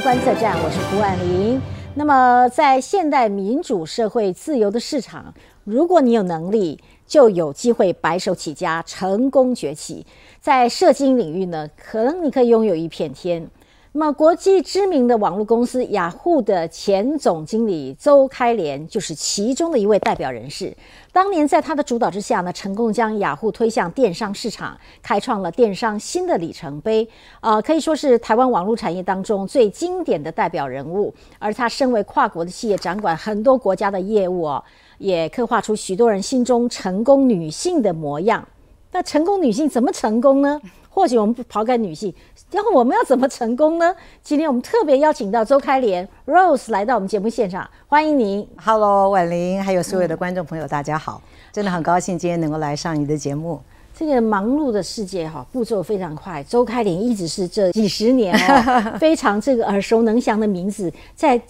[0.00, 1.60] 观测站，我是胡万林。
[1.94, 5.34] 那么，在现代民主社会、自由的市场，
[5.64, 10.06] 如果你有能力，就有机会白手起家，成功崛起。
[10.40, 13.46] 在射精领域呢，可能你可以拥有一片天。
[13.94, 20.74] 那么，国际知名的网络公司雅虎的前总经理周开莲就是其中的一位代表人士。
[21.12, 27.06] 当年在他的主导之下呢，成功将雅虎推向电商市场，开创了电商新的里程碑。
[27.40, 31.12] 啊，可以说是台湾网络产业当中最经典的代表人物。
[31.38, 34.64] 而他身为跨国的企业，掌管很多国家的业务哦，
[34.96, 38.48] 也刻画出许多人心中成功女性的模样。
[38.90, 40.58] 那成功女性怎么成功呢？
[40.94, 42.14] 或许我们不抛开女性，
[42.50, 43.94] 然后我们要怎么成功呢？
[44.22, 48.46] 今天我们特别邀请到周开莲 Rose 来到我们节目现场，欢迎您。
[48.62, 53.58] Hello，婉玲，还有所有的观众朋友，大家好，真的很高兴今天能够来上你的节目。
[53.94, 56.42] 这个忙碌的世界哈，步骤非常快。
[56.44, 61.40] 周开莲一直是这几十年哦， 非常这个耳熟能详的名字，在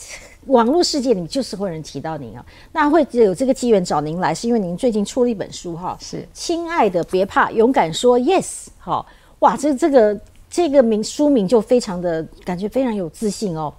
[0.46, 2.44] 网络世界里就是会有人提到您啊。
[2.72, 9.04] 那会有这个机缘找您来，是因为您最近出了一本书哈，是亲爱的，别怕，勇敢说 yes 哈。
[9.42, 13.74] 哇，这这个这个名书名就非常的感觉非常有自信哦。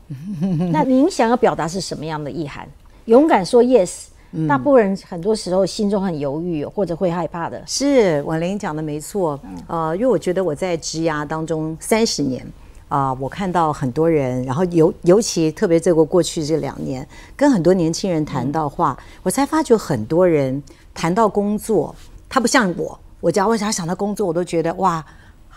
[0.73, 2.67] 那您想要表达是什么样的意涵？
[3.05, 4.08] 勇敢说 yes，
[4.45, 7.64] 大部分人很多时候心中很犹豫或者会害怕的。
[7.66, 12.45] 是婉玲讲的没错，呃，因为我觉得我在职涯当中三十年
[12.89, 20.61] 啊，我看到很多人，然后尤尤其特别这个过去这两年，跟很多年轻人谈到话，我才发觉很多人
[20.94, 21.95] 谈到工作，
[22.27, 25.02] 他不像我，我只要为啥想到工作，我都觉得哇。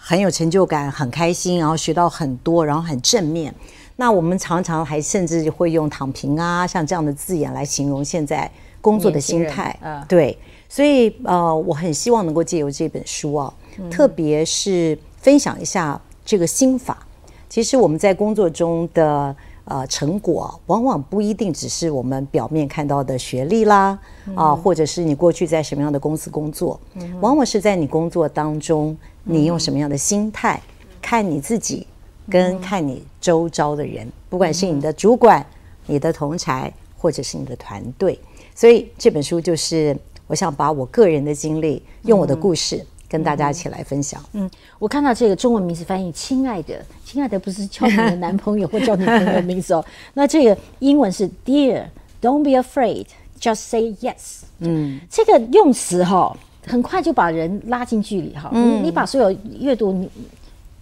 [0.08, 3.52] 很有成就感，很开心，然后学到很多，然后很正面。
[3.96, 8.48] 那我们常常还甚至会用“躺平”啊，像这样的字眼来形容现在
[8.80, 9.76] 工作的心态。
[9.82, 10.38] 嗯，对。
[10.68, 13.52] 所以呃，我很希望能够借由这本书啊，
[13.90, 17.04] 特别是分享一下这个心法。
[17.48, 19.34] 其实我们在工作中的
[19.66, 23.96] 呃成果，往往不一定只是我们表面看到的学历啦，
[24.34, 26.80] 啊，或者是你过去在什么样的公司工作，
[27.20, 28.96] 往往是在你工作当中。
[29.28, 30.62] 你用什么样的心态
[31.02, 31.84] 看你自己，
[32.30, 35.44] 跟看你周遭的人，不管是你的主管、
[35.86, 38.16] 你的同才，或者是你的团队，
[38.54, 39.98] 所以这本书就是
[40.28, 44.22] 我想把我个人的经历，用我的故事跟大家一起来分享。
[44.32, 46.74] 嗯，我看到这个中文名字翻译“亲爱的”，
[47.04, 49.84] 亲爱的不是叫你的男朋友或叫女朋友名字哦，
[50.14, 54.42] 那这个英文是 “Dear”，Don't be afraid，just say yes。
[54.58, 56.36] 嗯，这个用词哈。
[56.68, 60.10] 很快就把人拉近距离哈，你你把所有阅读您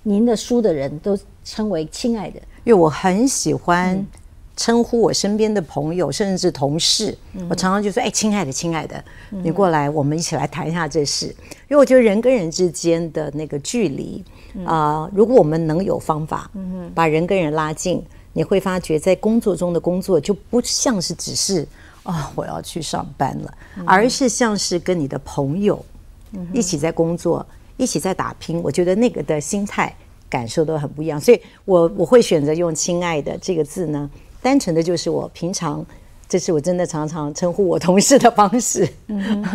[0.03, 1.15] 您的书的人都
[1.45, 3.95] 称为亲爱的，因为我很喜欢
[4.57, 7.17] 称呼我身边的朋友甚至是同事，
[7.49, 11.27] 我常常就说哎，亲爱的，亲爱的，你过来，我们一起来谈一下这事。
[11.27, 14.25] 因为我觉得人跟人之间的那个距离
[14.65, 16.51] 啊，如果我们能有方法
[16.95, 21.67] 把人跟人拉近，你会发觉在工作中的工作就不像是只是。
[22.05, 23.55] 啊，我要去上班了，
[23.87, 25.83] 而是像是跟你的朋友
[26.53, 27.47] 一起在工作，
[27.79, 28.63] 一起在打拼。
[28.63, 29.91] 我觉得那个的心态
[30.29, 34.11] 感受都很不一样，所以我我会选择用“亲爱的”这个字呢，
[34.45, 35.85] 单纯的就是我平常。
[36.27, 38.89] 这是我真的常常称呼我同事的方式。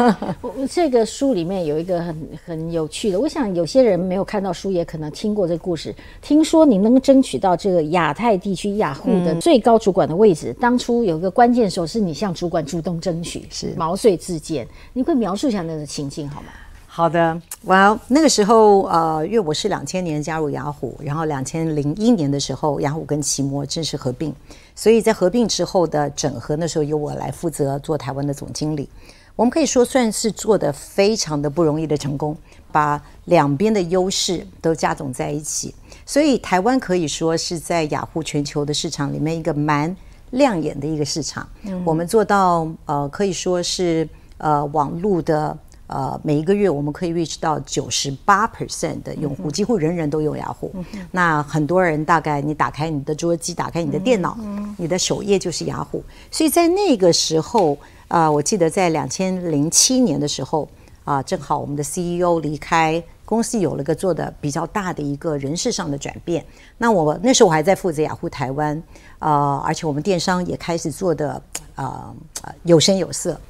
[0.70, 5.94] 这个书里面有一个很很有趣的，我想有些人没有看到书，也可能听过这个故事。
[6.22, 14.66] 听说你能争取到这个亚太地区雅虎的最高主管的位置，当初有一个关键时候是你向主管主动争取，是毛遂自荐。
[14.94, 16.50] 你会描述一下那个情境好吗？
[16.92, 24.34] 好的，Well，那个时候呃，因为我是两千年加入雅虎，然后两千零一年的时候，雅虎跟奇摩正式合并，
[24.80, 28.88] 所以在合并之后的整合，那时候由我来负责做台湾的总经理。
[29.36, 32.34] 我们可以说算是做的非常的不容易的成功，
[32.72, 35.76] 把两边的优势都加总在一起，
[36.06, 39.94] 所以台湾可以说是在雅虎全球的市场里面一个蛮
[40.30, 41.46] 亮眼的一个市场。
[41.84, 45.58] 我们做到呃，可以说是呃网络的。
[45.90, 50.72] 呃，每一个月我们可以 reach 到九十八 percent 的用户，几乎人人都用雅虎。
[51.10, 54.38] 那很多人大概你打开你的桌机，打开你的电脑，
[54.78, 56.04] 你的首页就是雅虎。
[56.30, 57.76] 所以在那个时候，
[58.08, 60.70] 啊，我记得在两千零七年的时候，
[61.06, 66.46] 啊，正好我们的 CEO 离开公司，有了个做的比较大的一个人事上的转变。
[66.78, 68.80] 那我那时候我还在负责雅虎台湾，
[69.18, 71.42] 啊，而且我们电商也开始做的
[71.74, 72.14] 啊
[72.62, 73.42] 有声有色。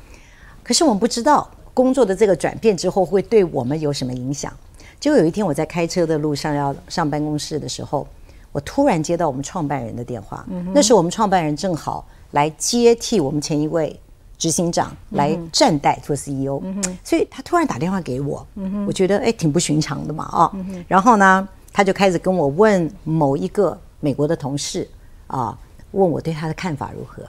[0.64, 1.46] 可是我们不知道。
[1.80, 4.52] 工作的这个转变之后会对我们有什么影响？
[5.00, 8.06] 就有一天我在开车的路上要上办公室的时候，
[8.52, 10.46] 我突然接到我们创办人的电话。
[10.74, 13.98] 那时候我们创办人正好来接替我们前一位
[14.38, 16.62] 执行长来站代做 CEO，
[17.02, 18.46] 所以他突然打电话给我，
[18.86, 20.52] 我觉得哎挺不寻常的嘛啊。
[20.86, 24.86] 然后呢，他就开始跟我问某一个美国的同事
[25.28, 25.58] 啊，
[25.92, 27.24] 问我对他的看法如何。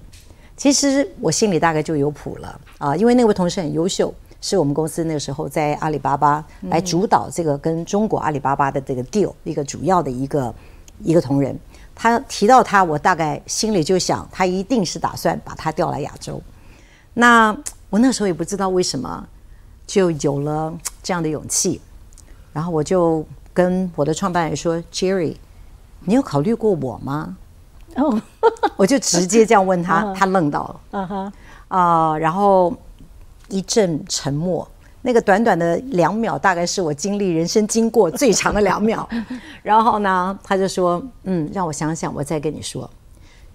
[0.56, 10.54] 其实我心里大概就有谱了啊，因为那位同事很优秀，是我们公司那个时候在阿里巴巴来主导这个跟中国阿里巴巴的这个 deal 一个主要的一个
[11.02, 11.58] 一个同仁。
[11.94, 16.40] 他提到他，我大概心里就想，他一定是打算把他调来亚洲。
[17.12, 17.54] 那
[17.90, 19.26] 我那时候也不知道为什么，
[19.86, 20.72] 就有了
[21.02, 21.80] 这样的勇气。
[22.52, 25.36] 然后我就跟我的创办人说：“Jerry，
[26.00, 27.36] 你有考虑过我吗？”
[27.96, 28.22] 哦，
[28.76, 31.00] 我就直接这样问他， 他愣到了。
[31.00, 31.32] 啊哈，
[31.68, 32.72] 啊，然后
[33.50, 34.66] 一阵沉默。
[35.02, 39.08] 那个短短的两秒，大概是我经历人生经过最长的两秒。
[39.62, 42.88] 然后呢，他就说：“嗯，让我想想，我再跟你说。”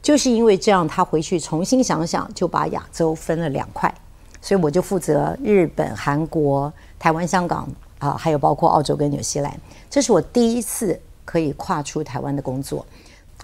[0.01, 3.93] 就是因为这样，他回去重新想想，就把亚洲分了两块。
[4.41, 7.69] 所以我就负责日本、韩国、台湾、香港
[7.99, 9.55] 啊，还有包括澳洲跟纽西兰。
[9.87, 12.83] 这是我第一次可以跨出台湾的工作。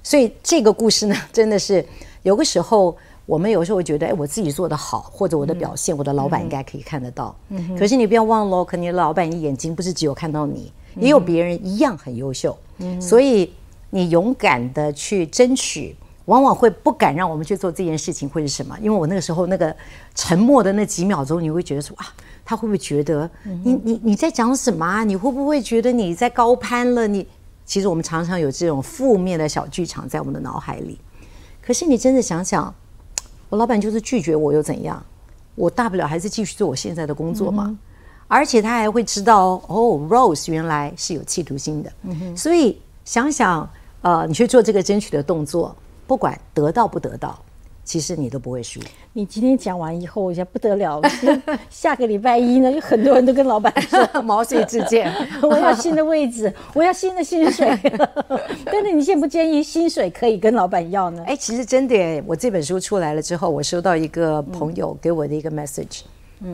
[0.02, 1.86] 所以这个故事呢，真的是
[2.24, 2.98] 有个时候。
[3.32, 7.34] 我们有时候会觉得，哎，我自己做的好，或者我的表现，我的老板应该可以看得到。
[7.48, 12.58] 嗯，可是你不要忘了，可能老板眼睛不是只有看到你，也有别人一样很优秀。
[12.80, 13.54] 嗯，所以
[13.90, 15.96] 你勇敢的去争取，
[16.26, 18.78] 往往会不敢让我们去做这件事情，会是什么？
[18.82, 19.74] 因为我那个时候那个
[20.14, 22.06] 沉默的那几秒钟，你会觉得说啊，
[22.44, 23.32] 他会不会觉得
[23.64, 25.06] 你你你在讲什么啊？
[25.06, 27.08] 你会不会觉得你在高攀了？
[27.08, 27.26] 你
[27.66, 31.00] 其实我们常常有这种负面的小剧场在我们的脑海里。
[31.62, 32.76] 可是你真的想想。
[33.52, 35.04] 我老板就是拒绝我又怎样？
[35.56, 37.78] 我大不了还是继续做我现在的工作嘛。
[38.30, 41.92] 而且他还会知道哦，Rose 原来是有企图心的。
[42.34, 43.70] 所以想想，
[44.02, 45.76] 呃，你去做这个争取的动作，
[46.08, 47.38] 不管得到不得到。
[47.84, 48.80] 其实你都不会输。
[49.14, 51.02] 你今天讲完以后，我想不得了。
[51.70, 55.12] 下个礼拜一呢，有很多人都跟老板说 毛遂自荐，
[55.42, 57.68] 我要新的位置，我要新的薪水。
[58.66, 61.24] 但是你现在不建议薪水可以跟老板要呢？
[61.28, 66.02] 哎，其实真的，我这本书出来了之后，我收到一个朋友给我的一个 message，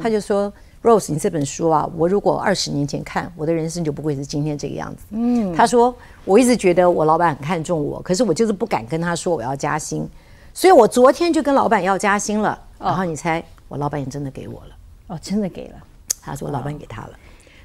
[0.01, 0.51] 他就说
[0.81, 5.93] ：“Rose，你这本书啊，我如果二十年前看，我的人生就不会是今天这个样子。”嗯，他说
[6.25, 10.07] ：“我一直觉得我老板很看重我，可是我就是不敢跟他说我要加薪。”
[10.57, 14.75] 所以我昨天就跟老板要加薪了，然后你猜，我老板也真的给我了。
[15.05, 15.75] 哦，真的给了。
[16.19, 17.11] 他说老板给他了，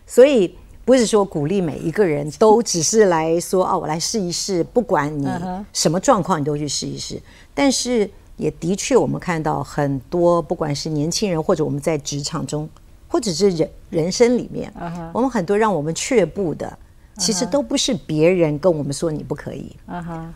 [0.06, 0.54] 所以
[0.84, 5.26] 不是说鼓励每一个人都只是来说哦，我来试一试，不管你
[5.72, 7.18] 什么状况，你都去试一试。
[7.54, 12.68] 但是也的确，我们看到很多，不管是年轻人或者我们在职场中，
[13.08, 14.70] 或者是人人生里面，
[15.14, 16.78] 我们很多让我们却步的，
[17.16, 19.74] 其实都不是别人跟我们说你不可以，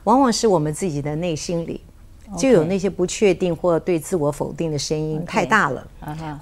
[0.05, 1.83] 往往是我们自己的内心里。
[2.39, 5.87] 就有那些不确定或对自我否定的声音太大了，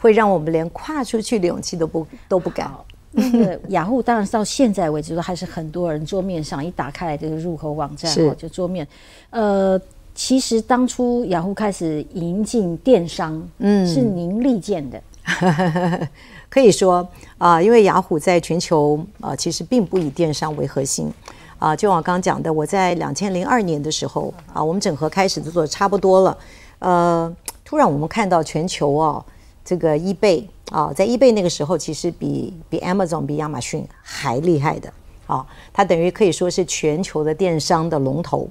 [0.01, 2.71] 会让我们连跨出去的勇气都不都不敢。
[3.17, 8.87] 那个 雅虎当然到现在为止都还是很多人桌面上一打开来这个入口网站哦，就桌面。
[9.31, 9.81] 呃，
[10.17, 15.01] 其实当初雅虎开始引进电商，嗯，是您力荐的，
[16.51, 17.09] 可以说
[17.39, 21.13] 啊，因为雅虎在全球啊，其实并不以电商为核心。
[21.59, 26.37] 啊，就我刚讲的，我在两千零二年的时候啊，我们整合开始就做差不多了。
[26.81, 29.25] 呃，突然我们看到全球啊，
[29.65, 34.93] 这个 eBay 啊，在 eBay 那个时候，其实比比 Amazon 比亚马逊还厉害的
[35.27, 38.49] 啊，它等于可以说是全球的电商的龙头。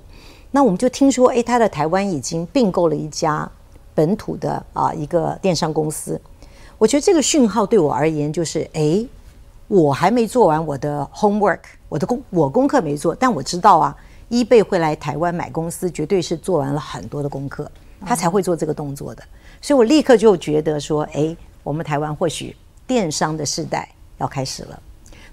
[0.52, 3.48] 那我们就听说，哎，它的台湾已经并购了一家
[3.94, 6.20] 本土的啊一个电商公司。
[6.80, 9.06] 我觉得这个讯号对我而言就是，哎。
[9.70, 11.62] 我还没做完我的 homework，
[11.94, 13.96] 我的功我功课没做，但我知道啊，
[14.28, 17.72] 一贝会来台湾买公司，绝对是做完了很多的功课，
[18.04, 19.22] 他才会做这个动作的。
[19.62, 22.56] 所以我立刻就觉得说，哎，我们台湾或许
[22.88, 24.82] 电商的时代要开始了。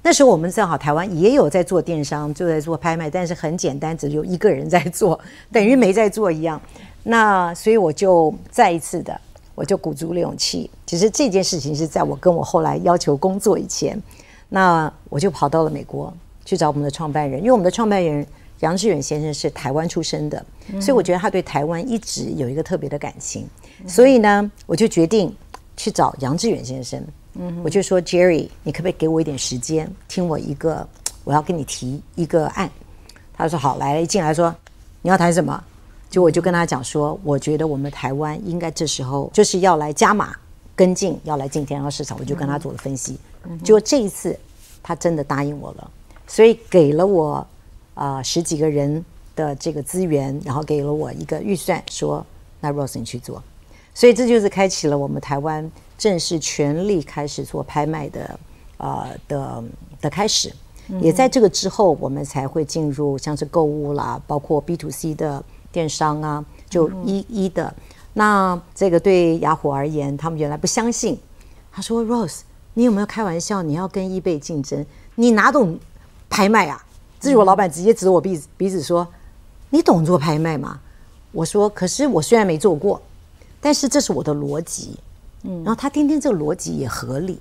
[0.03, 5.19] 那时候我们正好台湾也有在做电商，就在做拍卖，但是很简单，只有一个人在做，
[5.51, 6.61] 等于没在做一样。
[7.05, 9.19] 那所以我就再一次的，
[9.55, 10.71] 我就鼓足了勇气。
[10.85, 13.99] 其实这件事情是在我跟我后来要求工作以前。
[14.53, 16.13] 那我就跑到了美国
[16.51, 18.27] 去找我们的创办人，因为我们的创办人
[18.59, 20.45] 杨志远先生是台湾出生的，
[20.81, 23.47] 所以我觉得他对台湾一直有一个特别的感情。
[23.87, 25.33] 所以呢，我就决定
[25.77, 27.01] 去找杨志远先生。
[27.63, 30.85] 我就说：“Jerry，你可不可以给我一点时间，听我一个，
[31.23, 32.69] 我要跟你提一个案。”
[33.33, 34.53] 他说：“好。”来了，一进来说
[35.03, 35.63] ：“你要谈什么？”
[36.11, 40.35] 就我就跟他讲说：“我觉得我们台湾应该这时候就是要来加码
[40.75, 43.17] 跟进，要来进天然市场。”我就跟他做了分析。
[43.63, 44.37] 就这一次，
[44.83, 45.91] 他真的答应我了，
[46.31, 47.45] 所以给了我
[47.95, 52.25] 啊十几个人的这个资源，然后给了我一个预算，说
[52.61, 53.43] 那 Rose 你去做，
[53.93, 55.69] 所以这就是开启了我们台湾
[55.99, 58.41] 正式全力开始做拍卖的
[58.77, 59.65] 啊的
[60.01, 60.53] 的开始。
[61.01, 67.75] 也在这个之后，我们才会进入像是购物啦，包括 B to C 的电商啊，就一一的。
[68.15, 71.19] 那这个对雅虎而言，他们原来不相信。
[71.73, 72.41] 他说：“Rose，
[72.75, 73.63] 你有没有开玩笑？
[73.63, 74.87] 你要跟 eBay 竞争？
[75.15, 75.79] 你哪懂
[76.31, 76.83] 拍卖啊？”
[77.21, 79.07] 这是我老板直接指着我鼻子鼻子说
[79.69, 80.81] ：“你懂做拍卖吗？”
[81.33, 83.03] 我说：“可是我虽然没做过，
[83.61, 84.99] 但是这是我的逻辑。”
[85.45, 87.39] 嗯，然后他听听这个逻辑也合理。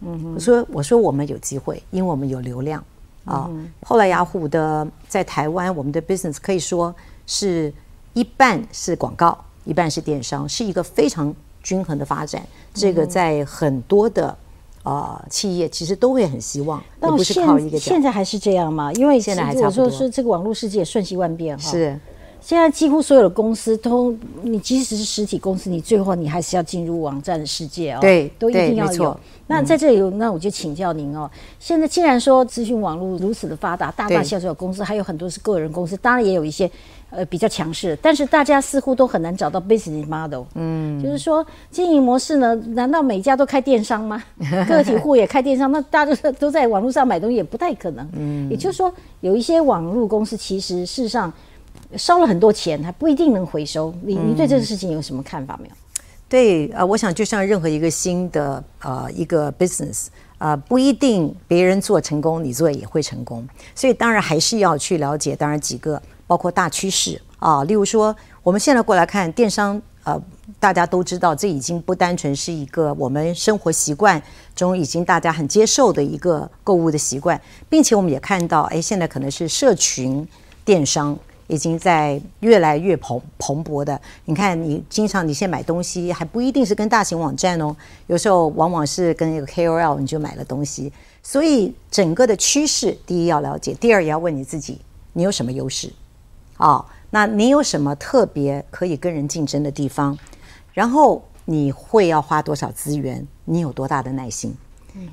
[0.00, 2.82] 嗯，我说：“我说我们有机会，因为我们有流量
[3.24, 3.48] 啊。”
[3.86, 6.94] 后来雅虎的在台湾，我们的 business 可以说
[7.26, 7.72] 是
[8.14, 9.38] 一半是广告。
[9.66, 11.32] 一半是电商，是一个非常
[11.62, 12.42] 均衡的发展。
[12.72, 14.36] 这个在很多的
[14.82, 17.78] 呃企业其实都会很希望，但不是靠一个。
[17.78, 18.92] 现在还是这样吗？
[18.94, 19.88] 因为现在还差不多。
[19.88, 21.70] 说是这个网络世界瞬息万变哈。
[21.70, 21.98] 是。
[22.42, 27.98] 现在几乎所有的公司都，你即使是实体公司，你最后你还是要进入网站的世界哦。
[28.00, 29.14] 对，都一定要有。
[29.46, 31.30] 那在这里，那我就请教您哦。
[31.58, 36.70] 现在既然说资讯网络如此的发达，大大小小的公司还有很多是个人公司，当然也有一些
[37.10, 40.44] 呃比较强势，但是大家似乎都很难找到 business model。
[40.54, 44.22] 嗯，就是说经营模式呢，难道每家都开电商吗？
[44.68, 48.08] 个体户也开电商，那大家都都在网络上买东西也不太可能。
[48.12, 51.32] 嗯，也就是说，有一些网络公司其实事实上
[51.96, 53.92] 烧了很多钱，还不一定能回收。
[54.02, 55.74] 你你对这个事情有什么看法没有？
[56.28, 60.06] 对，呃，我想就像任何一个新的呃一个 business，
[60.38, 63.44] 啊，不一定别人做成功，你做也会成功。
[63.74, 70.16] 所以当然还是要去了解，当然几个包括大趋势啊，例如说我们现在过来看电商，呃，
[70.60, 74.22] 大家都知道，这已经不单纯是一个我们生活习惯
[74.54, 80.24] 中已经大家很接受的一个购物的习惯，并且我们也看到，哎，现在可能是社群
[80.64, 81.18] 电商。
[81.48, 84.00] 已经在越来越蓬蓬勃的。
[84.26, 87.74] 你看，你经常你先买东西，还不一定是跟大型网站哦，
[88.06, 90.92] 有时候往往是跟一个 KOL 你就买了东西。
[91.24, 94.80] 所以整个的趋势，第一要了解，第二也要问你自己，
[95.12, 95.92] 你有什么优势？
[96.60, 100.16] 哦，那你有什么特别可以跟人竞争的地方？
[100.72, 103.26] 然后你会要花多少资源？
[103.46, 104.54] 你有多大的耐心？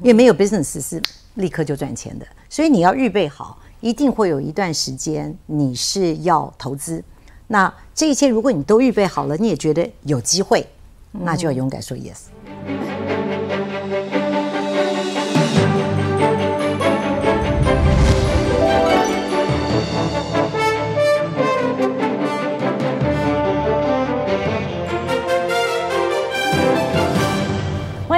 [0.01, 1.01] 因为没有 business 是
[1.36, 3.58] 立刻就赚钱的，所以你要预备好。
[3.80, 7.04] 一定会有一段时间你是要投资，
[7.46, 10.66] 那这一切如果你都预备好了，你也觉得有机会，
[11.12, 12.24] 那就要勇敢说 yes。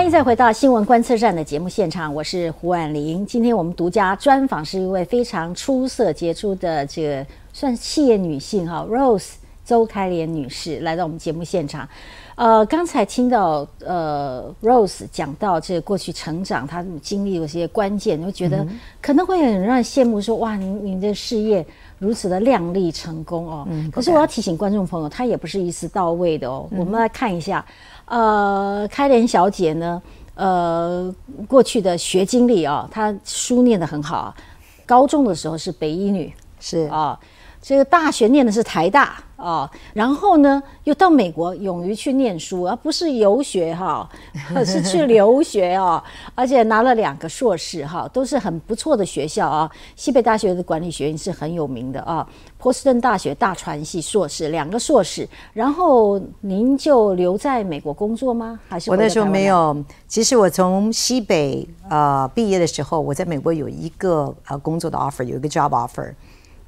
[0.10, 3.24] 再回到新闻观测站的节目现场，我是胡婉玲。
[3.24, 11.88] 今天我们独家专访是一位非常出色杰出的这个算企业女性哈，Rose 周开莲女士来到我们节目现场。
[12.34, 18.66] 呃，刚才听到呃 Rose 讲到这个过去成长，她经历有些关键，我觉得
[19.00, 21.64] 可能会很让人羡慕，说哇，您您的事业
[22.00, 23.68] 如此的亮丽成功哦。
[23.92, 26.68] 可是我要提醒观众朋友，她也不是一次到位的哦。
[26.72, 27.64] 我们来看一下。
[28.10, 30.02] 呃，开莲小姐呢，
[30.36, 31.14] 呃，
[31.48, 34.36] 过去的学经历啊，她书念得很好，
[34.86, 36.90] 高中的时候是北医女，是。
[36.90, 37.18] 啊，
[37.62, 39.24] 这个大学念的是台大。
[39.40, 44.06] 啊，然后呢，又到美国，勇于去念书，而不是游学哈，
[44.66, 46.04] 是去留学哦，
[46.36, 49.72] 而且拿了两个硕士哈，都是很不错的学校啊。
[49.96, 55.26] 西北大学的管理学院是很有名的啊，波士顿大学大传系硕士，两个硕士。
[55.54, 58.60] 然后您就留在美国工作吗？
[58.68, 59.82] 还是我那时候没有？
[60.06, 66.14] 其实我从西北呃毕业的时候，我在美国有一个呃工作的 offer，有一个 job offer。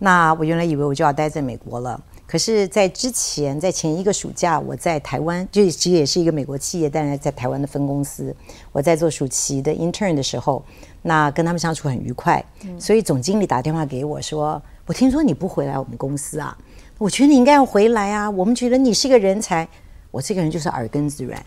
[0.04, 2.02] 那我原来以为我就要待在美国了。
[2.26, 8.36] 可是，在之前，在前一个暑假，我在台湾，就其实也是一个美国企业，但是在台湾的分公司，
[8.72, 10.64] 我在做暑期的 intern 的时候，
[11.04, 12.44] 那跟他们相处很愉快。
[12.80, 16.58] 所以总经理打电话给我说：“我听说你不回来我们公司啊，
[16.98, 19.68] 我觉得你应该要回来啊，我们觉得你是一个人才。”
[20.10, 21.46] 我这个人就是耳根子软，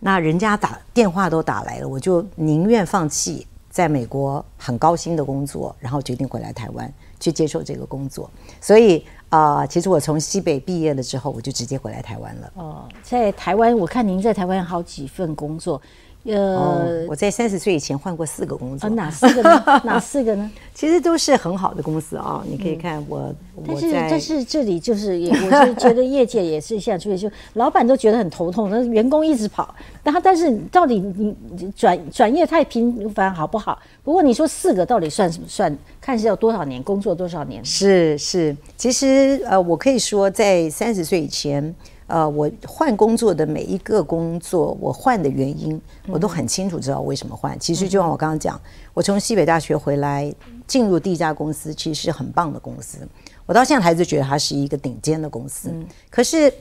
[0.00, 8.30] 那人家打电话都打来了，我就宁愿放弃在美国很高薪的工作，然后决定回来台湾去接受这个工作。
[8.60, 9.02] 所以。
[9.32, 12.52] 啊，其实我从西北毕业了之后，我就直接回来台湾了。
[12.54, 15.80] 哦，在台湾，我看您在台湾有好几份工作。
[16.24, 19.64] 呃，我在三十岁以前换过四个工作，哪四个呢？
[19.84, 20.48] 哪四个呢？
[20.72, 23.34] 其实都是很好的公司啊，你可以看我。
[23.66, 29.74] 但是但是这里就是也，我就觉得业界也是现在出现，就老板都觉得很头痛，那员工一直跑，
[30.04, 31.34] 然后但是到底你
[31.76, 33.76] 转转业太频繁好不好？
[34.04, 35.44] 不过你说四个到底算什么？
[35.48, 37.64] 算看是要多少年工作多少年？
[37.64, 41.74] 是是，其实呃，我可以说在三十岁以前。
[42.12, 47.58] 呃，我换工作的每一个工作，我换的原因，我都很清楚知道为什么换。
[47.58, 48.60] 其实就像我刚刚讲，
[48.92, 50.30] 我从西北大学回来，
[50.66, 52.98] 进入第一家公司，其实是很棒的公司。
[53.46, 55.72] 我到现在还是觉得它是一个顶尖的公司。
[56.10, 56.52] 可是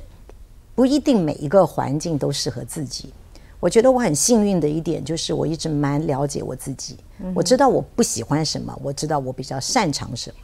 [0.74, 3.12] 不一定每一个环境都适合自己。
[3.60, 6.96] 我觉得我很幸运的一点就是我一直蛮了解我自己，
[7.36, 10.36] 我知道我不喜欢什么，我知道我比较擅长什么，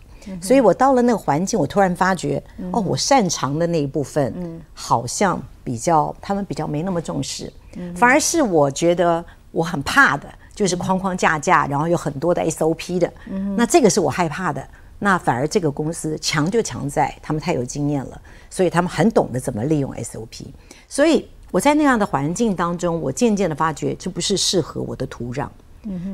[0.41, 2.41] 所以我到了那个环境，我突然发觉，
[2.71, 7.51] 哦，我擅长的那一部分，好像比较他们比较没那么重视，
[7.95, 13.11] 反而是我觉得我很怕的，就是框框架架，然后有很多的 SOP 的，
[13.55, 14.65] 那这个是我害怕的。
[14.99, 20.45] 那反而这个公司强就强在他们太有经验了，所以他们很懂得怎么利用 SOP，
[20.87, 21.27] 所以。
[21.49, 25.47] 我在那样的环境当中，我渐渐的发觉这不是适合我的土壤，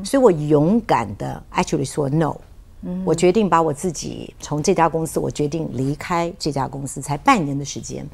[0.05, 2.35] 所以我勇敢的 actually 说 no，
[3.05, 8.05] 我决定把我自己从这家公司，我决定离开这家公司，才半年的时间。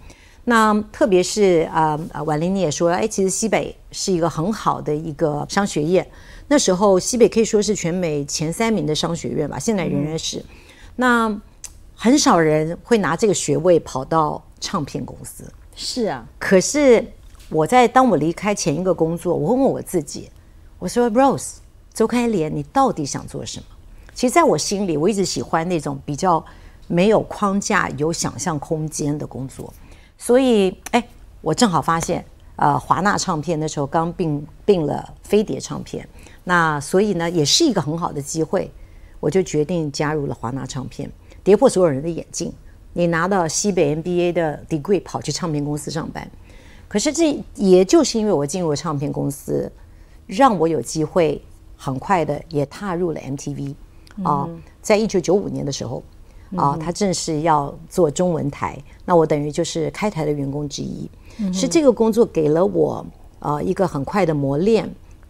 [0.45, 6.07] 那特别是啊啊，婉玲你也说，哎，其实西北是一个很好的一个商学院，
[6.47, 10.43] 那时候西北可以说是全美前三名的商学院吧，现在仍然是。
[10.95, 11.39] 那
[11.95, 15.43] 很少人会拿这个学位跑到唱片公司。
[15.75, 17.05] 是啊，可是
[17.49, 20.29] 我在当我离开前一个工作，我问问我自己，
[20.79, 21.57] 我说：“Rose，
[21.93, 23.65] 周开莲，你到底想做什么？”
[24.19, 26.43] 其实，在我心里，我一直喜欢那种比较
[26.87, 29.73] 没有框架、有想象空间的工作。
[30.17, 31.01] 所以，哎，
[31.39, 32.25] 我正好发现，
[32.57, 36.05] 呃，华纳唱片那时候刚并并了飞碟唱片，
[36.43, 38.69] 那所以呢，也是一个很好的机会，
[39.21, 41.09] 我就决定加入了华纳唱片，
[41.41, 42.51] 跌破所有人的眼镜。
[42.91, 46.29] 你拿到西北 MBA 的 degree 跑去唱片公司上班，
[46.89, 49.71] 可是这也就是因为我进入唱片公司，
[50.27, 51.41] 让我有机会
[51.77, 53.73] 很快的也踏入了 MTV
[54.23, 54.49] 啊，
[54.81, 56.03] 在一九九五年的时候
[56.55, 61.09] 啊，他正式要做中文台，那我等于就是开台的员工之一，
[61.53, 63.05] 是这个工作给了我
[63.39, 64.89] 啊一个很快的磨练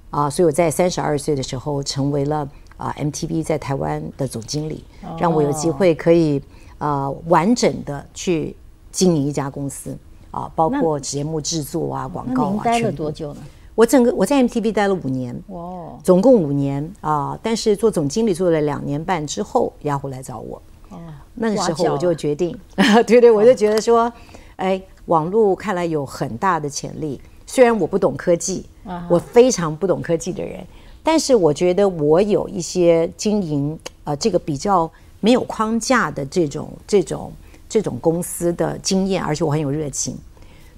[0.09, 2.47] 啊，所以我在三十二岁的时候成为了
[2.77, 4.83] 啊 MTV 在台湾的总经理，
[5.19, 6.41] 让我有机会可以。
[6.79, 8.55] 啊，完整的去
[8.89, 9.93] 经营一家公司
[10.31, 12.51] 啊，包括节目制作啊、广告啊。
[12.53, 13.41] 您待了多久呢？
[13.79, 17.39] 我整个我在 MTV 待了五年，哦，总共五年啊。
[17.41, 20.99] 但是做总经理做了两年半之后，雅虎来找我，哦，
[21.35, 22.53] 那个时候我就决定，
[23.07, 24.11] 对对，我就觉得说，
[24.57, 27.21] 哎，网络看来有很大的潜力。
[27.47, 28.65] 虽然我不懂科技，
[29.09, 30.61] 我非常不懂科技的人，
[31.01, 34.91] 但是我觉得我有一些经营呃这个比较。
[35.21, 37.29] 没有框架的这种、这种、
[37.67, 40.17] 这种公司的经验，而且我很有热情，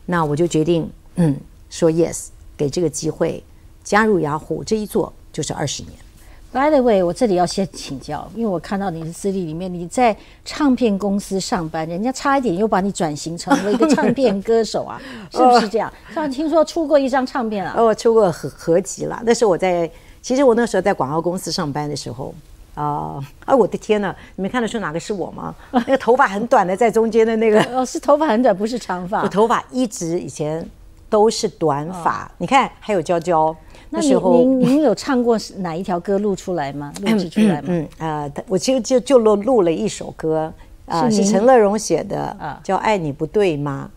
[0.07, 1.37] 那我就决定，嗯，
[1.69, 2.29] 说 yes，
[2.62, 3.43] 给这个机会
[3.84, 5.93] 加入雅虎，这一做就是二十年。
[6.54, 15.02] By the way，我这里要先请教，因为我看到你的资历里面，你在唱片公司上班，人家差一点又把你转型成为一个唱片歌手啊，
[15.34, 15.91] 是不是这样？
[16.13, 17.74] 像听说出过一张唱片啊？
[17.76, 19.19] 哦，出过合合集了。
[19.26, 19.89] 那时候我在，
[20.21, 22.32] 其实我那时候在广告公司上班的时候。
[22.74, 23.19] 啊！
[23.43, 25.54] 哎，我的天呐，你们看得出哪个是我吗？
[25.71, 29.24] 那个头发很短的，在中间的那个 哦，是头发很短，不是长发。
[29.24, 30.65] 我头发一直以前
[31.12, 32.32] 都是短发。
[32.39, 33.56] 你看，还有娇娇。
[33.89, 36.91] 那时候您您有唱过哪一条歌录出来吗？
[37.02, 37.67] 录制出来吗？
[37.67, 40.52] 嗯呃，我其实就就录录了一首歌
[40.86, 43.91] 啊，是陈乐融写的啊，叫《爱你不对吗》。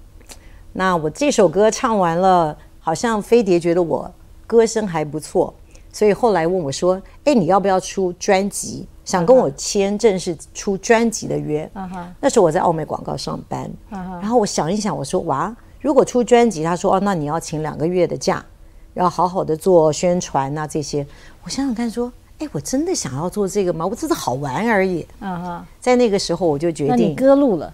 [0.72, 4.12] 那我这首歌唱完了，好像飞碟觉得我
[4.48, 5.54] 歌声还不错。
[5.92, 8.84] 所以后来问我说：“哎，你要不要出专辑？
[9.04, 11.70] 想跟我签正式出专辑的约？”
[12.18, 18.42] 那时候我在澳美广告上班，然后我想一想，我说：“哇，如果出专辑，他说哦，那你要请两个月的假，
[18.94, 21.06] 要好好的做宣传啊这些。”
[21.44, 23.86] 我想想看，说：“哎，我真的想要做这个吗？
[23.86, 25.06] 我只是好玩而已。”
[25.82, 27.70] 在那个时候我就决定，那你歌录了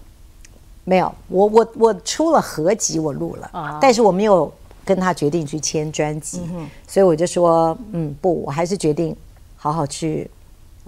[0.83, 1.15] 没有？
[1.29, 4.53] 我我我出了合集，我录了，但是我没有。
[4.83, 6.41] 跟他决定去签专辑，
[6.89, 9.15] 所以我就说，嗯，不，我还是决定
[9.55, 10.29] 好好去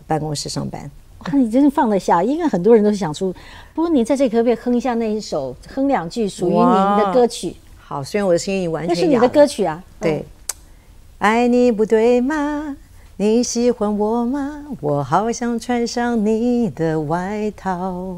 [0.09, 0.91] 办公室上班。
[1.31, 2.23] 那你真的放得下？
[2.23, 3.35] 应该很多人都想出，
[3.75, 7.55] 不过你在这可不可以哼一下那一首，哼两句属于您的歌曲？
[7.79, 9.83] 好，虽然我的声音完全那是你的歌曲啊。
[10.01, 10.25] 对，
[11.19, 12.77] 爱你不对吗？
[13.19, 14.65] 你喜欢我吗？
[14.81, 18.17] 我好想穿上你的外套，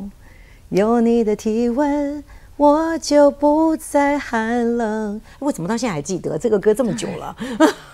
[0.68, 2.22] 有你的体温。
[2.56, 5.20] 我就不再寒冷。
[5.40, 7.36] 我怎么到现在还记得这个歌这么久了？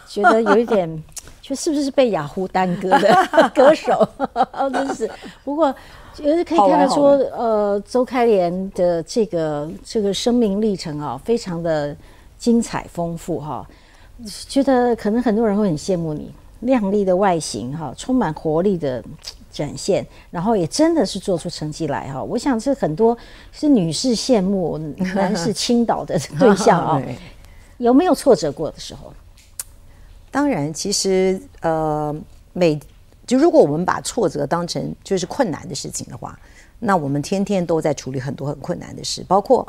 [0.06, 1.02] 觉得有一点，
[1.50, 4.08] 就是不是被雅虎耽搁的 歌手？
[4.72, 5.10] 真是。
[5.44, 5.74] 不过，
[6.18, 11.94] 也是可以看得出，呃，周开莲的这个这个生命历程啊，非常的
[12.38, 13.68] 精彩丰富哈。
[14.48, 19.02] 觉得可能很多人会很羡慕你靓丽的外形哈，充满活力的。
[19.52, 22.22] 展现，然后也真的是做出成绩来哈。
[22.22, 23.18] 我想是很多
[23.50, 24.78] 是女士羡慕，
[25.16, 27.02] 男士倾倒的对象啊。
[27.78, 29.12] 有没有挫折过的时候？
[30.30, 32.14] 当然，其实呃，
[32.52, 32.78] 每
[33.26, 36.38] 就如果我们把挫折当成就是困难的事情的话，
[36.78, 39.66] 那我们天天都在处理很多很困难的事，包括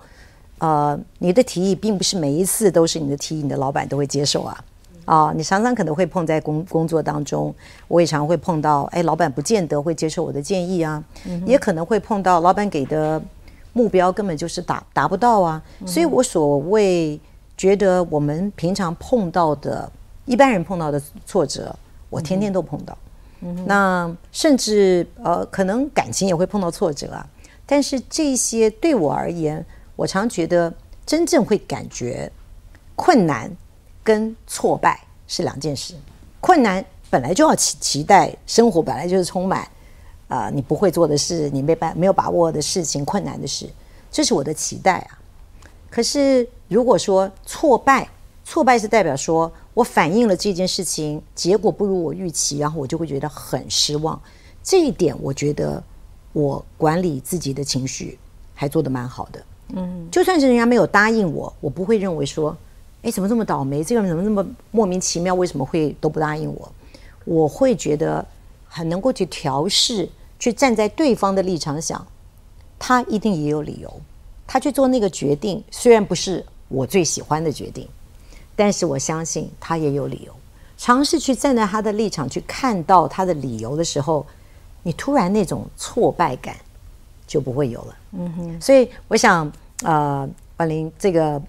[0.60, 4.64] 呃，你的提议并不是每一次都是你的提议，你的老板都会接受啊。
[5.06, 7.54] 啊，你常常可能会碰在工工作当中，
[7.88, 11.04] 我也常会碰到，哎，老板不见得会接受我的建议啊，
[11.44, 13.22] 也可能会碰到老板给的
[13.74, 17.20] 目标根本就是达达不到啊，所以我所谓
[17.58, 19.92] 觉得我们平常碰到的
[20.32, 21.76] 一般人碰到的挫折，
[22.10, 22.98] 我天天都碰到，
[23.66, 27.28] 那甚至呃，可能感情也会碰到挫折啊，
[27.66, 29.64] 但是这些对我而言，
[29.98, 30.74] 我常觉得
[31.06, 32.32] 真正会感觉
[32.96, 33.52] 困难。
[34.04, 35.94] 跟挫败是两件事，
[36.40, 39.68] 困难本来就要期期待，生活本来就是充满
[40.28, 43.70] 啊你不会做的事，你没办没有把握的事情，困难的事，
[44.10, 45.20] 这是我的期待啊。
[45.88, 48.10] 可是如果说挫败，
[48.44, 54.20] 挫败是代表说我反映了这件事情，结果不如我预期，然后我就会觉得很失望。
[54.64, 55.84] 这一点我觉得
[56.34, 58.18] 我管理自己的情绪
[58.54, 59.44] 还做得蛮好的。
[59.74, 62.56] 嗯，就算是人家没有答应我，我不会认为说。
[63.04, 63.84] 哎，怎么这么倒霉？
[63.84, 65.34] 这个人怎么那么莫名其妙？
[65.34, 66.72] 为什么会都不答应我？
[67.26, 68.24] 我会觉得
[68.68, 70.08] 很能够去调试，
[70.38, 72.06] 去站在对方的立场想，
[72.78, 73.92] 他一定也有理由，
[74.46, 77.90] 他去做那个决定，虽然不是我最喜欢的决定，
[78.62, 80.32] 但是我相信他也有理由。
[80.78, 84.24] 尝试去站在他的立场去看到他的理由的时候，
[84.84, 86.56] 你突然那种挫败感
[87.26, 87.96] 就不会有了。
[88.12, 88.62] 嗯哼。
[88.62, 89.52] 所以我想，
[89.84, 91.42] 呃，婉玲这个。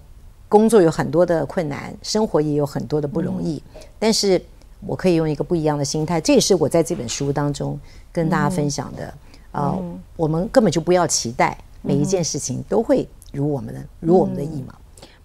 [0.49, 3.59] 工作有很多的困难，生活也有很多的不容易，
[3.97, 4.39] 但是
[4.85, 7.79] 我可以用一个不一样的心态，这也是我在这本书当中
[8.11, 9.11] 跟大家分享的。
[9.51, 9.75] 啊，
[10.15, 14.75] 我们根本就不要期待每一件事情都会如我们的如我们的意嘛。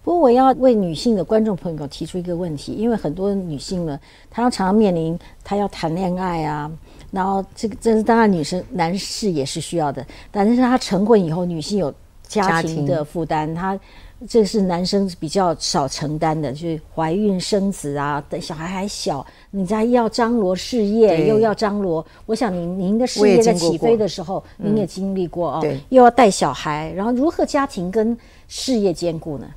[0.03, 6.71] 不过我要为女性的观众朋友提出一个问题，因为很多女性呢，她要常常面临她要谈恋爱啊，
[7.11, 11.93] 然后这个这是当然女生男士也是需要的，但是她成婚以后，女性有
[12.27, 13.79] 家庭的负担，她。
[14.27, 22.05] 这是男生比较少承担的，就是怀孕生子啊，等小孩还小，你再要张罗事业，又要张罗。
[22.25, 28.17] 我想您您的事业在起飞的时候，您也经历过哦，又要带小孩，然后如何家庭跟
[28.49, 29.47] 事业兼顾呢？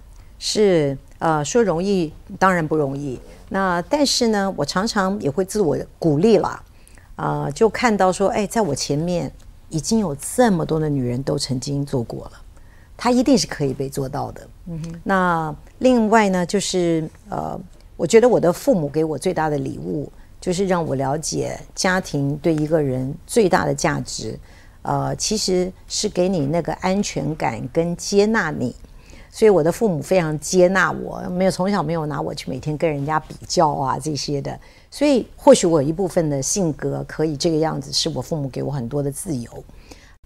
[0.44, 3.16] 是呃，说容易当然不容易。
[3.50, 6.60] 那但是呢，我常常也会自我鼓励了，
[7.14, 9.30] 啊，就看到说，哎，在我前面
[9.68, 12.32] 已经有这么多的女人都曾经做过了。
[12.96, 14.48] 她一定是可以被做到的。
[14.66, 15.00] 嗯。
[15.04, 17.56] 那另外呢，就是呃，
[17.96, 24.36] 我觉得我的父母给我最大的礼物，就是让我了解家庭对一个人最大的价值，
[24.82, 28.74] 呃，其实是给你那个安全感跟接纳你。
[29.32, 34.56] 所以我的父母非常接纳我，没有从小没有拿我去每天跟人家比较啊这些的。
[34.90, 39.50] 所以或许我一部分的性格可以这个样子，是我父母给我很多的自由。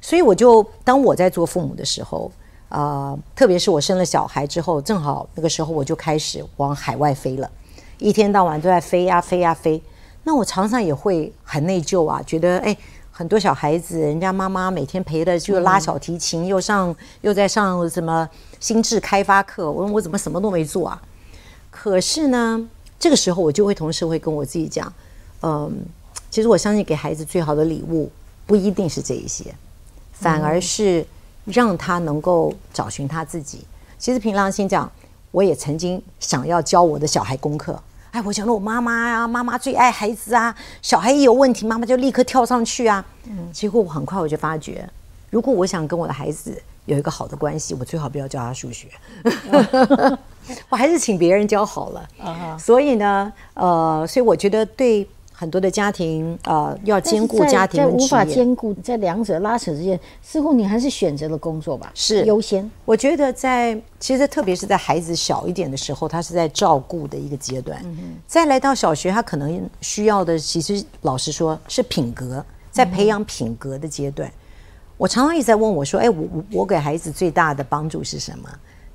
[0.02, 2.30] 所以我就当我在做父母的时候。
[2.68, 7.48] 啊，特别是我生了小孩之后，正好那个时候我就开始往海外飞了，
[7.98, 9.80] 一天到晚都在飞呀飞呀飞。
[10.24, 12.76] 那我常常也会很内疚啊，觉得哎，
[13.16, 18.28] 很多小孩子，人家妈妈每天陪的就拉小提琴，又上又在上什么
[18.60, 21.00] 心智开发课，我说我怎么什么都没做啊？
[21.70, 24.92] 可是呢，这个时候我就会同时会跟我自己讲，
[25.40, 25.72] 嗯，
[26.30, 28.12] 其实我相信给孩子最好的礼物
[28.46, 29.54] 不一定是这一些，
[30.12, 31.06] 反而是。
[31.46, 33.60] 让他能够找寻他自己。
[34.00, 34.90] 其实凭良心讲，
[35.30, 37.80] 我也曾经想要教我的小孩功课。
[38.16, 43.04] 哎，我想到我妈妈呀，妈妈最爱孩子啊，小孩一有问题，妈妈就立刻跳上去啊。
[43.28, 43.52] 嗯。
[43.52, 44.88] 结果我很快我就发觉，
[45.28, 48.88] 如果我想跟我的孩子有一个好的关系，我最好不要教他数学。
[50.70, 52.08] 我还是请别人教好了。
[52.24, 55.06] 啊所以呢，呃，所以我觉得对。
[55.38, 62.68] 很多的家庭啊，要兼顾家庭，无法兼顾，在两者拉扯之间，似乎你还是选择了工作吧，是优先。
[62.86, 67.78] 我觉得在其实特别是在孩子小一点的时候，他是在照顾的一个阶段。
[68.26, 74.32] 再来到小学，他可能需要的，其实老实说，是品格，在培养品格的阶段。
[74.96, 78.48] 我常常一直在问我说：“哎，我我我给孩子最大的帮助是什么？”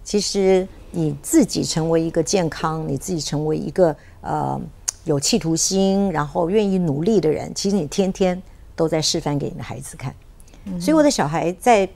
[0.03, 4.59] 其实你自己成为一个健康，你自己成为一个呃。
[5.05, 8.41] 有企图心，然后愿意努力的人，其实你天天
[8.75, 10.13] 都在示范给你的孩子看。
[10.79, 11.87] 所以我的小孩在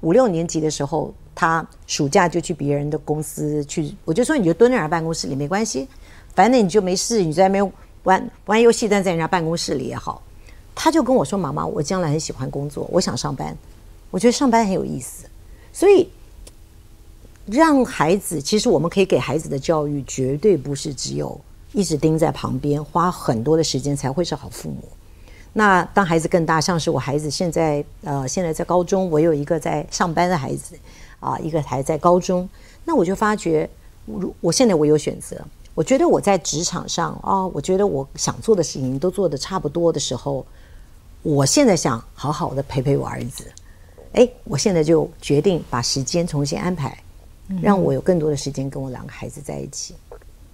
[0.00, 5.86] 五六年级的时候，他暑假就去别人的公司去，我就说你就蹲在人家办公室里没关系，
[6.34, 7.72] 反正你就没事，你在那边
[8.04, 10.22] 玩玩游戏，但在人家办公室里也好。
[10.74, 13.56] 他就跟我说：“妈妈，我将来很喜欢工作，我想上班。
[14.10, 15.24] 我觉得上班很有意思。”
[15.72, 16.08] 所以
[17.46, 21.40] 让孩子，其实我们可以给孩子的教育，绝对不是只有。
[21.74, 24.78] 一直盯在旁边，花很多的时间才会是好父母。
[25.52, 30.76] 那当孩子更大，像是我孩子现在呃现在在高中，我有一个在上班的孩子
[31.18, 32.48] 啊，一个还在高中，
[32.84, 33.68] 那我就发觉，
[34.06, 35.36] 如我现在我有选择，
[35.74, 40.46] 我觉得我在职场上啊，我觉得我想做的事情都做的差不多的时候，
[41.22, 43.44] 我现在想好好的陪陪我儿子，
[44.12, 46.96] 哎，我现在就决定把时间重新安排，
[47.60, 49.94] 让我有更多的时间跟我两个孩子在一起。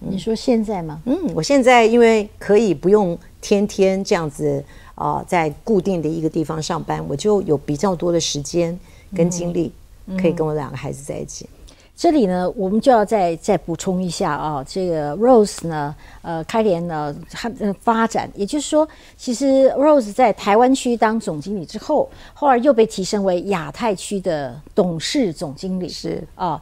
[0.01, 1.01] 你说现在吗？
[1.05, 8.79] 嗯，我现在因为可以不用天天这样子啊、在固定的一个地方上班，我就有比较多的时间
[9.15, 9.73] 跟精力，
[10.19, 11.49] 可以跟我两个孩子在一起。
[11.97, 26.61] 这里呢，我们就要再再补充一下啊，这个 Rose 呢，呃，开联呢，它的发展，也就是说，其实 Rose 在台湾区当总经理之后，后来又被提升为亚太区的董事总经理，是啊。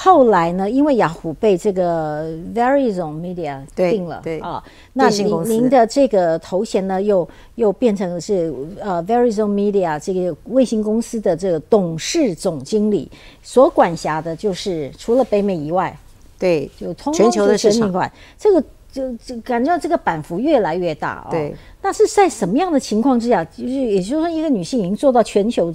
[0.00, 13.10] 后来呢，因为雅虎被这个 Verizon Media 对定了，对啊，那您您的这个头衔呢，又又变成是呃 Verizon Media 这个卫星公司的这个董事总经理，
[13.42, 15.98] 所管辖的就是除了北美以外，
[16.38, 17.92] 对，就通通全球的市场
[18.38, 21.30] 这个就就感觉到这个版幅越来越大哦。
[21.32, 23.44] 对，那是在什么样的情况之下？
[23.44, 25.74] 就是也就是说，一个女性已经做到全球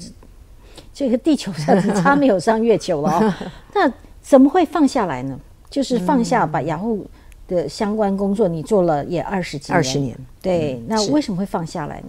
[0.94, 3.34] 这个地球上只差没有上月球了哦。
[3.76, 3.92] 那
[4.24, 5.40] 怎么会放下来呢？
[5.70, 7.06] 就是放下把雅虎
[7.48, 12.08] 的相关工作你做了也二十几年，二十年对，那为什么会放下来呢？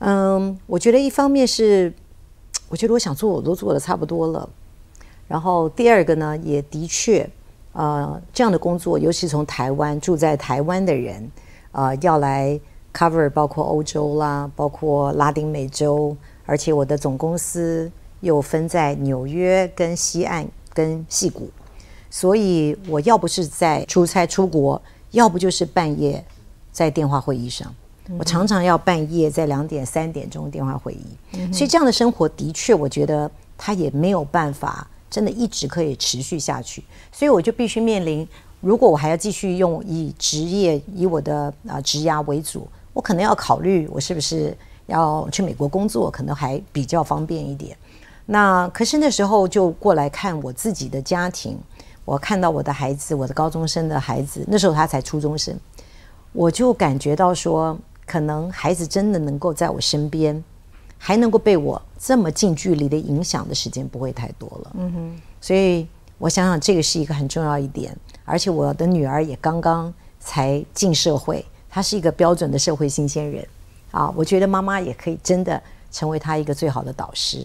[0.00, 1.92] 嗯，我觉得一方面是，
[2.68, 4.48] 我觉得我想做我都做的差不多了。
[5.26, 7.28] 然后第二个呢，也的确，
[7.72, 11.30] 呃，这样的工作，尤其从台湾住在台湾的人，
[11.72, 12.58] 呃，要来
[12.92, 17.88] cover 包括欧洲啦，包括拉丁美洲，而且我的总公司
[18.20, 21.50] 又分在纽约、跟西岸、跟戏骨，
[22.10, 24.80] 所以我要不是在出差出国，
[25.10, 26.24] 要不就是半夜
[26.72, 27.74] 在电话会议上。
[28.18, 38.26] 我常常要半夜在两点、三点钟电话会议，所以这样的生活的确，我觉得他也没有办法真的一直可以持续下去，所以我就必须面临，
[38.60, 44.56] 如果我还要继续用以职业、以我的啊职涯为主，我可能要考虑我是不是
[44.86, 47.76] 要去美国工作，可能还比较方便一点。
[48.32, 51.58] 那可是那时候就过来看我自己的家庭，
[52.04, 55.58] 我看到我的孩子，我的高中生的孩子，那时候他才初中生，
[56.32, 60.44] 我就感觉到说，可能孩子真的能够在我身边，
[60.96, 64.70] 还能够被我这么近距离的影响的时间不会太多了。
[64.74, 67.92] 嗯哼，所以我想想，这个是一个很重要一点。
[68.24, 73.44] 而且我的女儿也刚刚才进社会，她是一个标准的社会新鲜人
[73.90, 74.08] 啊。
[74.14, 77.44] 我觉得妈妈也可以真的成为她一个最好的导师。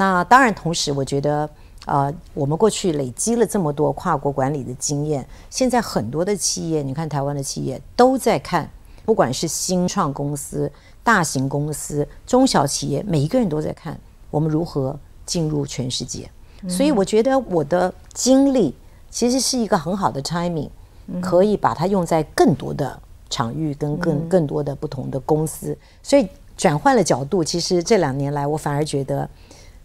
[0.00, 1.46] 那当然，同时我觉得，
[1.84, 8.66] 呃，我们过去累积了这么多跨国管理的经验，现在很多的企业，你看台湾的企业都在看，
[9.04, 10.72] 不管是新创公司、
[11.04, 16.26] 大型公司、中小企业，每一个人都在看我们如何进入全世界。
[16.66, 18.74] 所以我觉得我的经历
[19.10, 20.70] 其实是一个很好的 timing，
[21.20, 25.76] 可以把它用在更多的场域跟更更多的不同的公司。
[26.02, 29.28] 所以转换了角度，其实这两年来，我反而觉得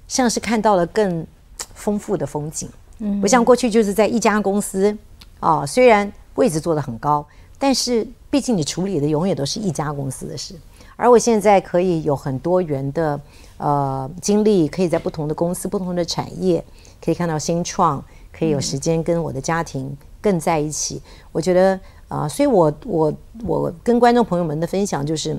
[0.07, 1.25] 像是看到了更
[1.73, 2.69] 丰富的风景。
[2.99, 4.97] 嗯，不像过去就是在一家公司
[5.39, 7.25] 啊，虽然位置做得很高，
[7.59, 10.55] 但是毕竟你处理的永远都是一家公司的事。
[10.97, 13.19] 而我现在可以有很多元的
[13.57, 16.63] 呃经历，可以在不同的公司、不同的产业，
[17.03, 21.01] 可以看到新创，可以有时间跟我的家庭更在一起。
[21.33, 21.73] 我觉得
[22.07, 23.13] 啊、呃所以我我
[23.45, 25.37] 我跟观众朋友们的分享就是，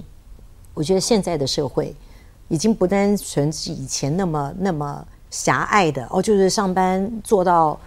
[0.75, 1.95] 我觉得现在的社会
[2.49, 7.79] 已经不单纯是以前那么那么狭隘的哦，就是上班做到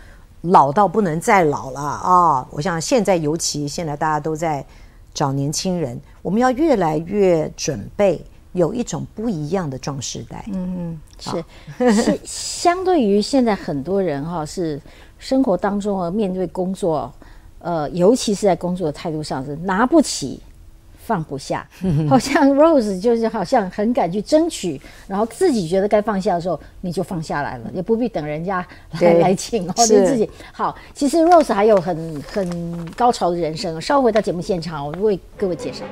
[0.41, 2.47] 老到不能再老了啊！
[2.51, 4.65] 我想现在尤其现在大家都在
[5.13, 10.45] 找年轻人，我们要越来越准备有一种不一样的壮世代。
[10.51, 11.41] 嗯嗯，
[11.79, 14.79] 是 是，相对于现在很多人哈，是
[15.17, 17.11] 生活当中啊，面对工作，
[17.59, 20.41] 呃，尤其是在工作的态度上是拿不起。
[21.09, 21.67] 放不下，
[22.07, 28.63] 好像 Rose 就是好像很敢去争取，然后自己觉得该放下的时候，你就放下来了，也不必等人家
[29.01, 30.77] 来来请哦，就自己好。
[30.93, 35.83] 其实 Rose 还有很很高潮的人生，稍后回到节目现场，我为各位介绍。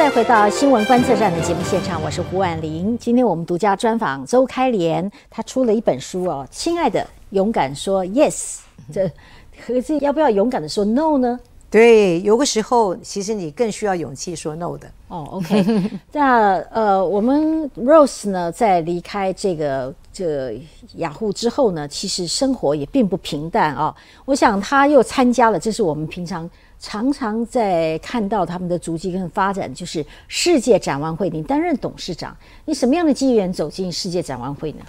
[0.00, 2.96] 再回到新闻观测站的节目现场，我是胡婉玲。
[2.96, 8.30] 今天我们独家专访周开莲，他出了一本书哦，《亲爱的，勇敢说 yes》。
[8.90, 9.06] 这
[9.62, 11.38] 可是要不要勇敢的说 no 呢？
[11.70, 14.88] 对，有个时候其实你更需要勇气说 no 的。
[15.08, 15.62] 哦，OK，
[16.12, 20.60] 那呃，我们 Rose 呢，在离开这个这
[20.96, 23.94] 雅虎之后呢，其实生活也并不平淡啊。
[24.24, 31.30] 我想他又参加了，这是我们平常常常在看到他们的足迹跟发展，就是世界展望会。
[31.30, 34.84] 你担任董事长，你什么样的机缘走进世界展望会呢？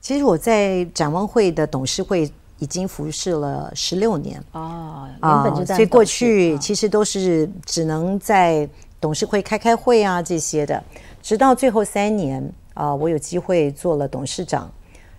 [0.00, 8.68] 其实我在展望会的董事会已经服侍了十六年哦，原本就在、所以过去其实都是只能在。
[9.00, 10.82] 董事会开开会啊，这些的，
[11.22, 12.42] 直到最后三年
[12.78, 14.70] 啊，我有机会做了董事长，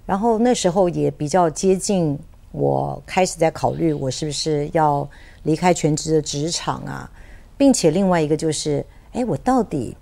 [0.06, 2.18] 然后那时候也比较接近，
[2.54, 5.06] 我开始在考虑我是不是要
[5.44, 7.12] 离开全职的职场啊，
[7.58, 9.94] 并且另外一个就是，哎，我到底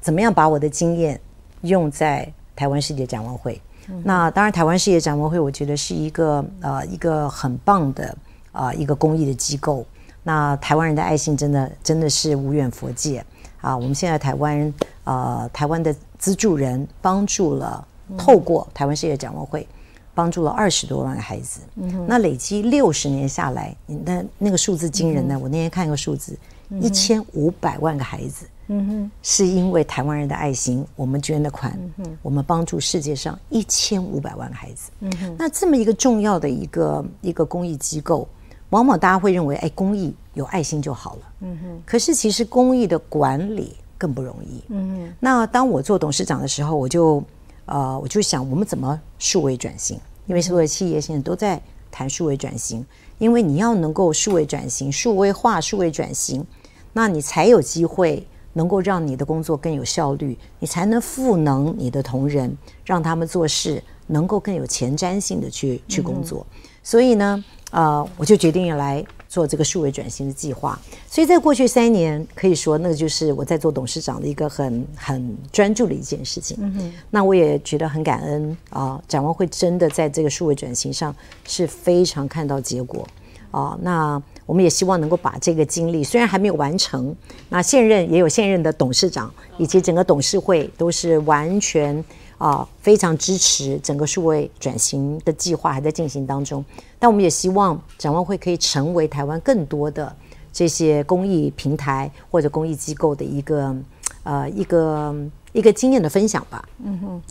[0.00, 1.20] 怎么样把我的经验
[1.60, 3.62] 用在台湾世界展望会？
[4.02, 8.16] 那当然，台湾世界展望会，我觉得是一个呃一个很棒的
[8.50, 9.86] 啊一个公益的机构。
[10.24, 13.24] 那台湾人的爱心真的真的是无远佛界
[13.60, 13.76] 啊！
[13.76, 15.92] 我们现在台湾呃，台湾的
[16.22, 17.84] 资助人帮助了，
[18.16, 19.66] 透过台湾世界展望会，
[20.14, 21.62] 帮助了二十多万个孩子。
[21.74, 25.36] 嗯那累积六十年下来，那那个数字惊人呢！
[25.36, 26.38] 我那天看一个数字，
[26.80, 31.76] 一千五百万个孩子，嗯哼，是因为台湾人的爱心，我们捐的款，
[32.22, 34.92] 我们帮助世界上一千五百万个孩子。
[35.00, 38.28] 嗯哼，那这么一个重要的一个一个公益机构。
[38.70, 41.20] 往往大家会认为，哎，公益有爱心就好了。
[41.40, 41.82] 嗯哼。
[41.84, 44.60] 可是其实公益的管理更不容易。
[44.68, 45.14] 嗯。
[45.20, 47.22] 那当我做董事长的时候，我就
[47.66, 49.96] 呃，我就想，我们怎么数位转型？
[50.26, 52.84] 因为所有企业现在都在谈数位转型，
[53.18, 56.44] 因为你要能够数位转型、数位化、数位转型，
[56.92, 66.44] 那你才有机会能够让你的工作更有效率，你才能赋能你的同仁，让他们做事能够更有前瞻性的去去工作。
[66.82, 67.44] 所以呢。
[67.72, 70.78] 呃，我就决定来做这个数位转型的计划。
[71.08, 76.54] 所以在过去三年，可以说那个就是我在做董事长的一个很很专注的一件事情。
[76.60, 76.92] 嗯哼。
[77.08, 81.16] 那我也觉得很感恩啊，展望会真的在这个数位转型上
[81.46, 83.08] 是非常看到结果
[83.50, 83.78] 啊。
[83.80, 87.16] 那我们也希望能够把这个经历，虽然还没有完成，
[87.48, 92.04] 那现任也有现任的董事长以及整个董事会都是完全。
[92.42, 96.64] 啊，非常支持整个数位转型的计划还在进行当中，
[96.98, 100.12] 但我们也希望展望会可以成为台湾更多的
[100.52, 103.76] 这些公益平台或者公益机构的一个
[104.24, 105.14] 呃一个
[105.52, 106.68] 一个经验的分享吧。
[106.82, 107.22] 嗯哼，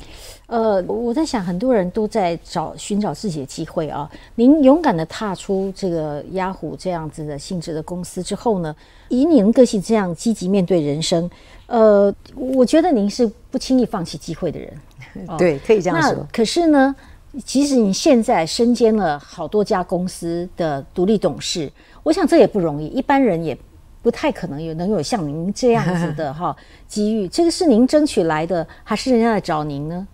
[0.47, 4.09] 呃，我在想很多人都在找寻找自己的机会啊。
[4.35, 8.73] 您勇敢的踏出这个雅虎这样子的性质的公司之后呢，
[9.09, 11.29] 以您个性这样积极面对人生，
[11.65, 14.71] 呃，我觉得您是不轻易放弃机会的人。
[15.37, 16.25] 对，可以这样说。
[16.31, 16.95] 可是呢，
[17.45, 21.71] 即使你现在身兼了好多家公司的独立董事，
[22.03, 23.57] 我想这也不容易，一般人也
[24.01, 26.55] 不太可能有能有像您这样子的 哈
[26.87, 27.27] 机遇。
[27.27, 30.07] 这个是您争取来的，还是人家来找您呢？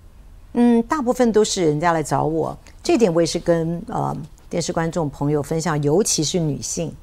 [0.54, 2.58] 嗯，大部分都是人家来找我。
[2.82, 4.16] 这点我也是跟呃
[4.50, 6.94] 电视观众朋友分享，尤其是女性，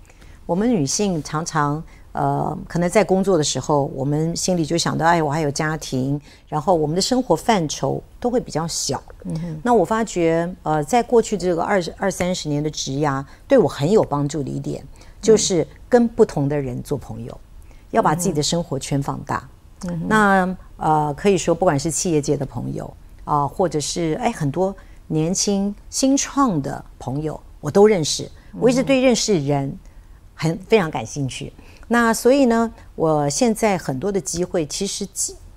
[0.46, 1.82] 我们女性常常。
[2.14, 9.02] 呃，可能在工作的时候，我们心里就想到，哎，我还有家庭，然后我们的生活范畴都会比较小。
[9.24, 9.60] 嗯哼。
[9.64, 14.80] 那我发觉，呃，在过去这个二二三十年的职涯，对我很有帮助的一点，
[15.20, 17.36] 就是跟不同的人做朋友，
[17.90, 19.48] 要把自己的生活圈放大。
[19.88, 20.08] 嗯哼。
[20.08, 24.72] 那呃，可以说，不管是企业界的朋友啊，或者是哎很多
[25.08, 28.30] 年轻新创的朋友，我都认识。
[28.60, 29.76] 我一直对认识人
[30.32, 31.52] 很非常感兴趣。
[31.88, 35.06] 那所以呢，我现在很多的机会其实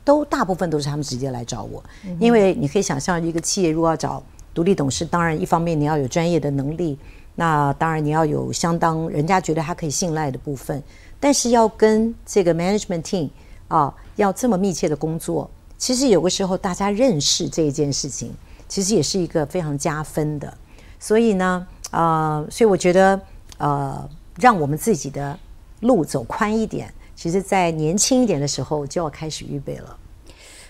[0.03, 1.83] 都大部分都是他们直接来找我，
[2.19, 4.21] 因为你可以想象，一个企业如果要找
[4.53, 6.97] 独立董事，当然一方面你要有专业的能力，
[7.35, 10.81] 那当然你要有相当人家觉得他可以信赖的部分，
[11.19, 13.29] 但是要跟这个 management team
[13.67, 18.33] 啊要这么密切的工作，其实有个时候大家认识这一件事情，
[18.67, 20.54] 其实也是一个非常加分的。
[20.99, 23.21] 所以呢，呃，所以我觉得
[23.58, 25.37] 呃，让我们自己的。
[25.82, 29.98] 路走宽一点，其实，在年轻一点的时候就要开始预备了。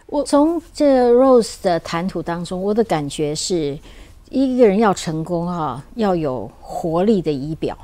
[0.05, 3.77] 我从这 Rose 的谈吐当中，我的感觉是，
[4.29, 7.77] 一个人要成功啊，要有活力的仪表。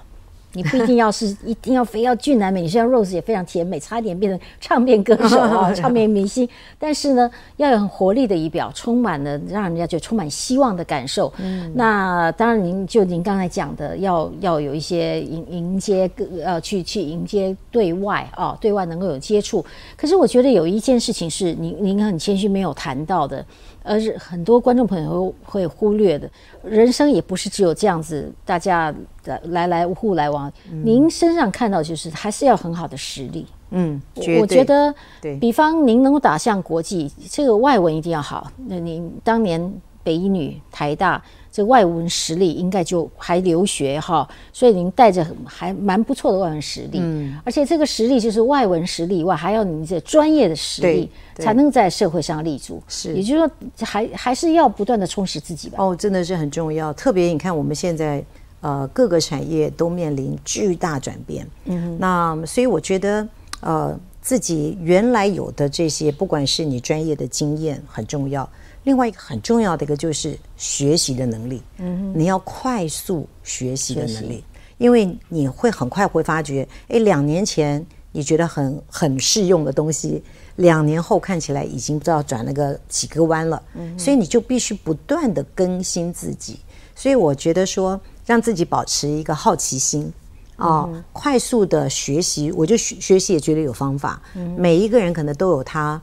[0.54, 6.48] 你不一定要是 一定要非要俊男美女，像 Rose 也非常甜美，差一点变成唱片歌手啊， 唱片明星。
[6.80, 11.32] 但是呢，要有很活力的仪表，充满了让人家觉得充满希望的感受。
[11.38, 16.10] 嗯，那当然，您就您刚才讲的，要要有一些迎迎接
[16.44, 19.66] 呃，去去迎接对外啊，对外能够有接触。
[19.98, 23.44] 可是我觉得有一件事情是您您很谦虚没有谈到的。
[23.84, 26.30] 呃，很多观众朋友会忽略的，
[26.64, 30.52] 人生也不是只有这样子，大家的来来互来往。
[30.84, 33.46] 您身上看到就是还是要很好的实力。
[33.72, 34.02] 嗯，
[34.40, 38.52] 我觉得，对，比方您能够打向国际，这个外文一定要好。
[38.68, 39.74] 那您当年
[40.04, 41.22] 北一女、台大。
[41.52, 52.82] 这外文实力应该就还留学哈，所以您带着还蛮不错的外文实力，嗯，而且这个实力就是外文实力以外，还要你这专业的实力，才能在社会上立足。
[52.88, 53.52] 是，也就是说，
[53.86, 55.76] 还还是要不断的充实自己吧。
[55.78, 56.92] 哦，真的是很重要。
[56.94, 58.26] 特别你看，我们现在
[58.62, 63.28] 呃各个产业都面临巨大转变，嗯，那所以我觉得
[63.60, 68.50] 呃自己原来有的这些，不管是你专业的经验很重要。
[68.84, 74.44] 另外一个很重要的一个就是学习的能力，嗯，你要快速学习的能力，
[74.78, 80.22] 因为你会很快会发觉，哎，两年前你觉得很很适用的东西，
[80.58, 86.60] 两年后看起来已经不知道转了个几个弯了，嗯，所以你就必须不断的更新自己，
[86.94, 90.12] 所以我觉得说让自己保持一个好奇心，
[90.58, 94.22] 啊，快速的学习，我就学学习也觉得有方法，
[94.58, 96.02] 每一个人可能都有他。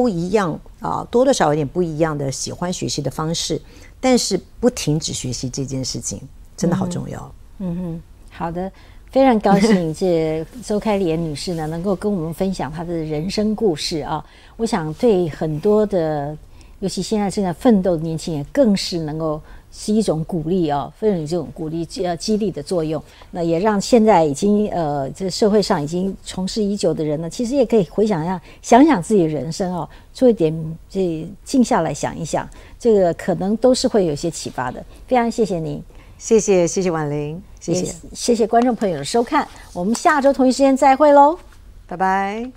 [0.00, 3.60] 不一样啊，多多少有点不一样的喜欢学习的方式，
[4.00, 6.18] 但是不停止学习这件事情
[6.56, 7.30] 真的好重要。
[7.58, 8.72] 嗯哼，好的，
[9.10, 14.24] 非常高兴这周开莲女士呢能够跟我们分享她的人生故事啊，
[14.56, 16.34] 我想对很多的，
[16.78, 19.38] 尤其现在正在奋斗的年轻人更是能够。
[19.72, 23.02] 是一种鼓励啊，非常有这种鼓励呃激励的作用。
[23.30, 30.52] 那也让现在已经呃这社会上已经从事已久的人呢，其实也可以回想一下，想想自己的人生哦，做一点
[30.88, 32.48] 这静下来想一想，
[32.78, 34.84] 这个可能都是会有些启发的。
[35.06, 35.82] 非常谢谢您，
[36.18, 41.38] 谢谢谢谢婉玲，谢谢谢谢观众朋友的收看，我们下周同一时间再会喽，
[41.86, 42.50] 拜拜。